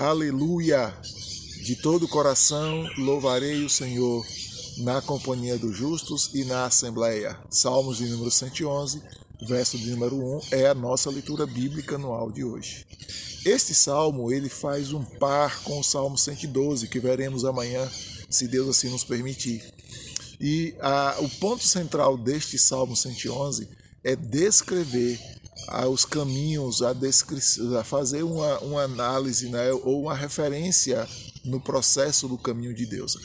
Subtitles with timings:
[0.00, 0.96] Aleluia!
[1.62, 4.26] De todo o coração louvarei o Senhor
[4.78, 7.38] na companhia dos justos e na assembleia.
[7.50, 9.02] Salmos de número 111,
[9.46, 12.86] verso de número 1 é a nossa leitura bíblica anual de hoje.
[13.44, 17.86] Este salmo ele faz um par com o Salmo 112, que veremos amanhã,
[18.30, 19.62] se Deus assim nos permitir.
[20.40, 23.68] E a, o ponto central deste Salmo 111
[24.02, 25.20] é descrever
[25.88, 26.92] os caminhos, a,
[27.78, 31.06] a fazer uma, uma análise né, ou uma referência
[31.44, 33.16] no processo do caminho de Deus.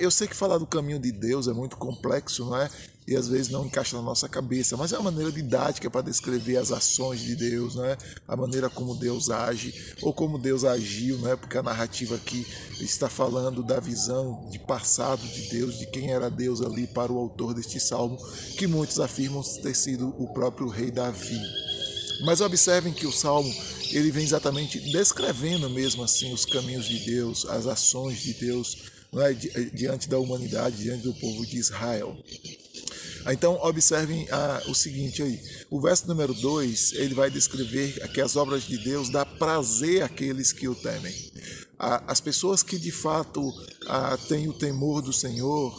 [0.00, 2.68] Eu sei que falar do caminho de Deus é muito complexo, não é?
[3.06, 6.56] E às vezes não encaixa na nossa cabeça, mas é uma maneira didática para descrever
[6.56, 7.96] as ações de Deus, não é?
[8.26, 11.36] A maneira como Deus age ou como Deus agiu, não é?
[11.36, 12.44] Porque a narrativa aqui
[12.80, 17.18] está falando da visão de passado de Deus, de quem era Deus ali para o
[17.18, 18.18] autor deste salmo,
[18.58, 21.40] que muitos afirmam ter sido o próprio rei Davi.
[22.24, 23.52] Mas observem que o salmo
[23.90, 28.76] ele vem exatamente descrevendo mesmo assim os caminhos de Deus, as ações de Deus
[29.14, 29.32] é?
[29.72, 32.16] diante da humanidade, diante do povo de Israel.
[33.28, 35.40] Então, observem ah, o seguinte aí.
[35.68, 40.52] O verso número 2, ele vai descrever que as obras de Deus dá prazer àqueles
[40.52, 41.14] que o temem.
[41.78, 43.52] Ah, as pessoas que de fato
[43.86, 45.74] ah, têm o temor do Senhor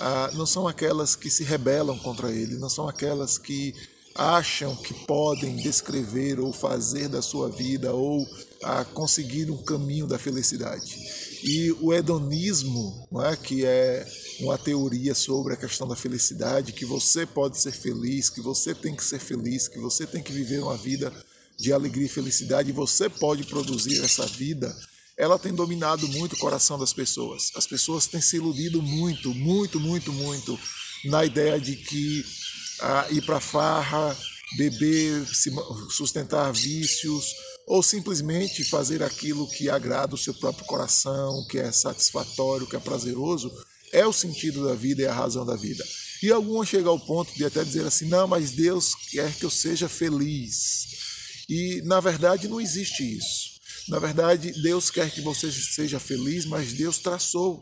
[0.00, 3.74] ah, não são aquelas que se rebelam contra ele, não são aquelas que
[4.14, 8.24] acham que podem descrever ou fazer da sua vida ou
[8.62, 10.96] a conseguir um caminho da felicidade.
[11.42, 14.06] E o hedonismo, é, que é
[14.40, 18.94] uma teoria sobre a questão da felicidade, que você pode ser feliz, que você tem
[18.94, 21.12] que ser feliz, que você tem que viver uma vida
[21.58, 24.74] de alegria e felicidade, e você pode produzir essa vida,
[25.16, 27.50] ela tem dominado muito o coração das pessoas.
[27.54, 30.58] As pessoas têm se iludido muito, muito, muito, muito
[31.04, 32.24] na ideia de que
[32.84, 34.16] a ir para farra,
[34.58, 35.26] beber,
[35.90, 37.34] sustentar vícios
[37.66, 42.78] ou simplesmente fazer aquilo que agrada o seu próprio coração, que é satisfatório, que é
[42.80, 43.50] prazeroso,
[43.90, 45.84] é o sentido da vida e a razão da vida.
[46.22, 49.50] E alguns chegam ao ponto de até dizer assim: não, mas Deus quer que eu
[49.50, 50.86] seja feliz.
[51.48, 53.54] E na verdade não existe isso.
[53.88, 57.60] Na verdade, Deus quer que você seja feliz, mas Deus traçou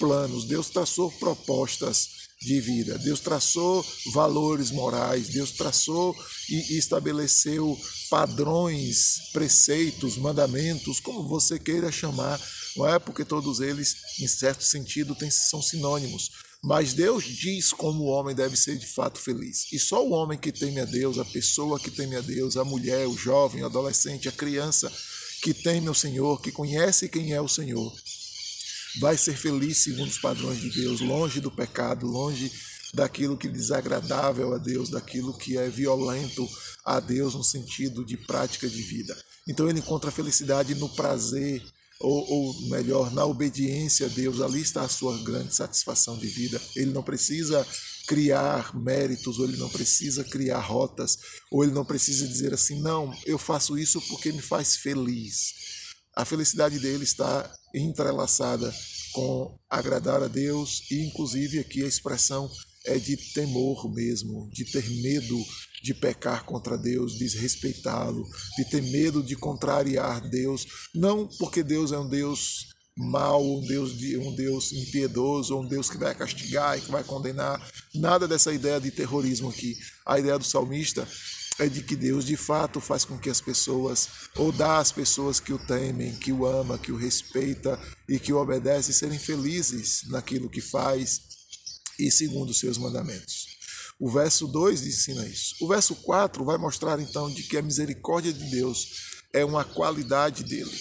[0.00, 2.96] planos, Deus traçou propostas de vida.
[2.98, 6.16] Deus traçou valores morais, Deus traçou
[6.48, 7.78] e estabeleceu
[8.08, 12.40] padrões, preceitos, mandamentos, como você queira chamar,
[12.76, 12.98] não é?
[12.98, 16.30] Porque todos eles, em certo sentido, são sinônimos.
[16.62, 19.72] Mas Deus diz como o homem deve ser de fato feliz.
[19.72, 22.64] E só o homem que teme a Deus, a pessoa que teme a Deus, a
[22.64, 24.92] mulher, o jovem, o adolescente, a criança
[25.42, 27.90] que teme o Senhor, que conhece quem é o Senhor,
[28.98, 32.50] vai ser feliz segundo os padrões de Deus, longe do pecado, longe
[32.92, 36.48] daquilo que é desagradável a Deus, daquilo que é violento
[36.84, 39.16] a Deus no sentido de prática de vida.
[39.46, 41.62] Então ele encontra felicidade no prazer,
[42.00, 44.40] ou, ou, melhor, na obediência a Deus.
[44.40, 46.60] Ali está a sua grande satisfação de vida.
[46.74, 47.66] Ele não precisa
[48.06, 51.18] criar méritos, ou ele não precisa criar rotas,
[51.50, 55.79] ou ele não precisa dizer assim: não, eu faço isso porque me faz feliz.
[56.20, 58.70] A felicidade dele está entrelaçada
[59.14, 62.50] com agradar a Deus e, inclusive, aqui a expressão
[62.84, 65.42] é de temor mesmo, de ter medo
[65.82, 68.22] de pecar contra Deus, desrespeitá-lo,
[68.58, 73.96] de ter medo de contrariar Deus, não porque Deus é um Deus mau, um Deus,
[73.96, 78.52] de, um Deus impiedoso, um Deus que vai castigar e que vai condenar, nada dessa
[78.52, 79.74] ideia de terrorismo aqui.
[80.04, 81.08] A ideia do salmista
[81.60, 85.38] é de que Deus de fato faz com que as pessoas, ou dá às pessoas
[85.38, 87.78] que o temem, que o ama, que o respeita
[88.08, 91.20] e que o obedece, serem felizes naquilo que faz
[91.98, 93.46] e segundo os seus mandamentos.
[93.98, 95.54] O verso 2 ensina isso.
[95.60, 100.42] O verso 4 vai mostrar então de que a misericórdia de Deus é uma qualidade
[100.42, 100.80] dele.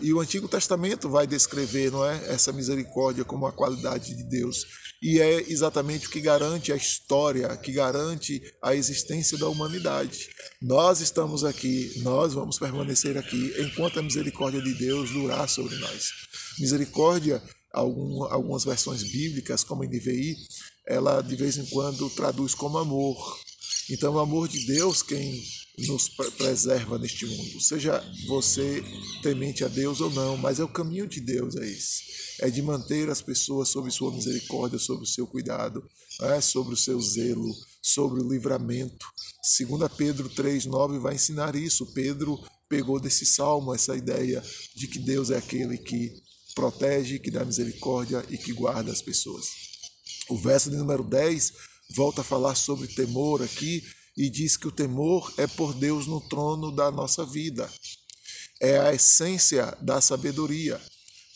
[0.00, 4.66] E o Antigo Testamento vai descrever não é, essa misericórdia como uma qualidade de Deus.
[5.02, 10.28] E é exatamente o que garante a história, que garante a existência da humanidade.
[10.60, 16.10] Nós estamos aqui, nós vamos permanecer aqui enquanto a misericórdia de Deus durar sobre nós.
[16.58, 17.42] Misericórdia,
[17.72, 20.34] algum, algumas versões bíblicas, como em NVI,
[20.88, 23.16] ela de vez em quando traduz como amor.
[23.90, 25.44] Então, o amor de Deus, quem
[25.78, 27.60] nos preserva neste mundo.
[27.60, 28.82] Seja você
[29.22, 32.02] temente a Deus ou não, mas é o caminho de Deus, é esse.
[32.40, 35.86] É de manter as pessoas sob sua misericórdia, sob o seu cuidado,
[36.22, 39.06] é, sobre o seu zelo, sobre o livramento.
[39.42, 41.92] Segunda Pedro 3,9 vai ensinar isso.
[41.92, 42.38] Pedro
[42.68, 44.42] pegou desse salmo essa ideia
[44.74, 46.10] de que Deus é aquele que
[46.54, 49.46] protege, que dá misericórdia e que guarda as pessoas.
[50.30, 51.52] O verso de número 10
[51.94, 53.84] volta a falar sobre temor aqui,
[54.16, 57.70] e diz que o temor é por Deus no trono da nossa vida.
[58.60, 60.80] é a essência da sabedoria.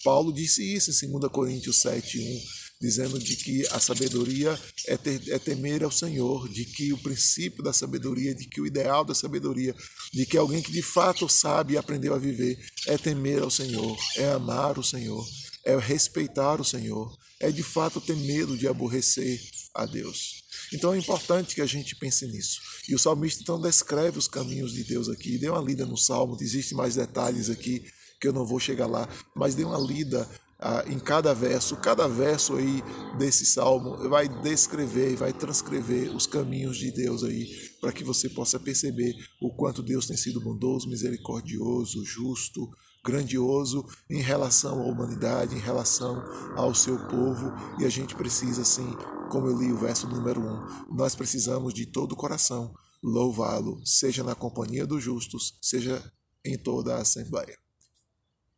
[0.02, 5.20] Paulo disse isso em 2 Coríntios 7, 1 dizendo de que a sabedoria é, ter,
[5.28, 9.14] é temer ao Senhor, de que o princípio da sabedoria, de que o ideal da
[9.14, 9.76] sabedoria,
[10.12, 13.98] de que alguém que de fato sabe e aprendeu a viver é temer ao Senhor,
[14.16, 15.26] é amar o Senhor,
[15.64, 19.38] é respeitar o Senhor, é de fato ter medo de aborrecer
[19.74, 20.39] a Deus.
[20.72, 22.60] Então é importante que a gente pense nisso.
[22.88, 25.38] E o salmista então descreve os caminhos de Deus aqui.
[25.38, 27.84] Dê uma lida no salmo, existem mais detalhes aqui
[28.20, 30.28] que eu não vou chegar lá, mas dê uma lida
[30.58, 32.82] ah, em cada verso, cada verso aí
[33.18, 37.48] desse salmo vai descrever, vai transcrever os caminhos de Deus aí,
[37.80, 42.68] para que você possa perceber o quanto Deus tem sido bondoso, misericordioso, justo,
[43.04, 46.22] grandioso em relação à humanidade, em relação
[46.56, 48.88] ao seu povo, e a gente precisa, assim,
[49.30, 54.22] como eu li o verso número 1, nós precisamos de todo o coração louvá-lo, seja
[54.22, 56.12] na companhia dos justos, seja
[56.44, 57.58] em toda a Assembleia.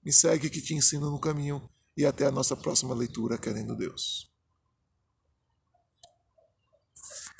[0.05, 1.63] Me segue que te ensino no caminho
[1.97, 4.32] e até a nossa próxima leitura, querendo Deus.